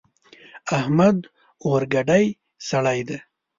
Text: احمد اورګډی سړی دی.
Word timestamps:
احمد 0.77 1.17
اورګډی 1.65 2.25
سړی 2.69 2.99
دی. 3.07 3.17